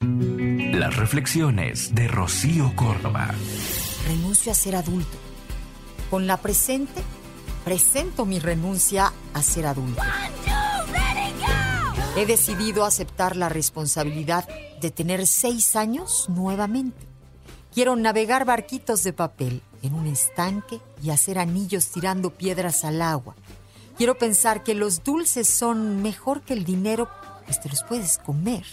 [0.00, 3.30] Las reflexiones de Rocío Córdoba.
[4.06, 5.16] Renuncio a ser adulto.
[6.10, 7.02] Con la presente,
[7.64, 10.02] presento mi renuncia a ser adulto.
[12.16, 14.46] He decidido aceptar la responsabilidad
[14.80, 17.06] de tener seis años nuevamente.
[17.72, 23.34] Quiero navegar barquitos de papel en un estanque y hacer anillos tirando piedras al agua.
[23.96, 27.08] Quiero pensar que los dulces son mejor que el dinero,
[27.46, 28.64] pues te los puedes comer.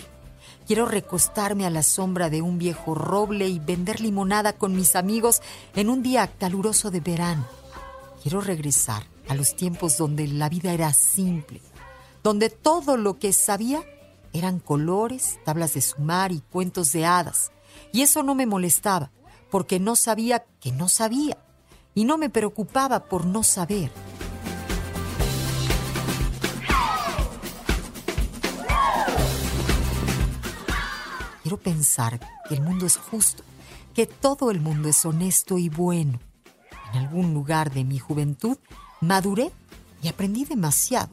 [0.68, 5.42] Quiero recostarme a la sombra de un viejo roble y vender limonada con mis amigos
[5.76, 7.46] en un día caluroso de verano.
[8.22, 11.62] Quiero regresar a los tiempos donde la vida era simple,
[12.24, 13.84] donde todo lo que sabía
[14.34, 17.52] eran colores, tablas de sumar y cuentos de hadas.
[17.92, 19.12] Y eso no me molestaba,
[19.52, 21.38] porque no sabía que no sabía,
[21.94, 23.92] y no me preocupaba por no saber.
[31.58, 33.44] Pensar que el mundo es justo,
[33.94, 36.20] que todo el mundo es honesto y bueno.
[36.92, 38.58] En algún lugar de mi juventud
[39.02, 39.52] maduré
[40.02, 41.10] y aprendí demasiado.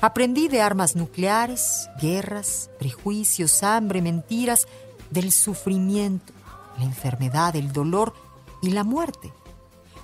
[0.00, 4.68] Aprendí de armas nucleares, guerras, prejuicios, hambre, mentiras,
[5.10, 6.32] del sufrimiento,
[6.78, 8.14] la enfermedad, el dolor
[8.62, 9.32] y la muerte.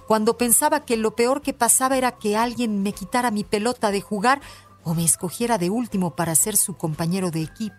[0.06, 4.00] Cuando pensaba que lo peor que pasaba era que alguien me quitara mi pelota de
[4.00, 4.40] jugar
[4.82, 7.77] o me escogiera de último para ser su compañero de equipo.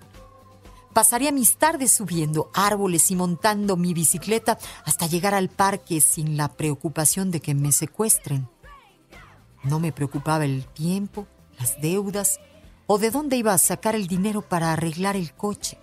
[0.96, 6.48] Pasaría mis tardes subiendo árboles y montando mi bicicleta hasta llegar al parque sin la
[6.48, 8.48] preocupación de que me secuestren.
[9.66, 11.28] No me preocupaba el tiempo,
[11.60, 12.40] las deudas
[12.88, 15.78] o de dónde iba a sacar el dinero para arreglar el coche.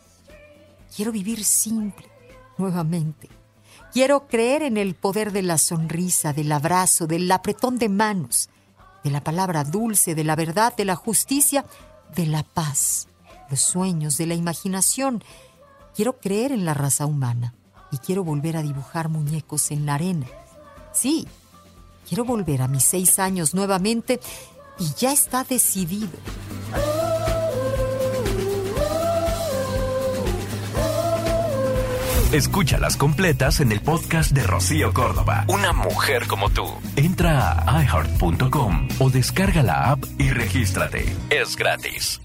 [0.97, 2.07] Quiero vivir simple,
[2.57, 3.29] nuevamente.
[3.93, 8.49] Quiero creer en el poder de la sonrisa, del abrazo, del apretón de manos,
[9.05, 11.67] de la palabra dulce, de la verdad, de la justicia,
[12.17, 13.09] de la paz
[13.53, 15.23] los sueños, de la imaginación.
[15.95, 17.55] Quiero creer en la raza humana
[17.93, 20.27] y quiero volver a dibujar muñecos en la arena.
[20.93, 21.29] Sí,
[22.09, 24.19] quiero volver a mis seis años nuevamente
[24.79, 26.19] y ya está decidido.
[32.33, 35.45] Escúchalas completas en el podcast de Rocío Córdoba.
[35.49, 36.65] Una mujer como tú.
[36.97, 41.05] Entra a iheart.com o descarga la app y regístrate.
[41.29, 42.23] Es gratis.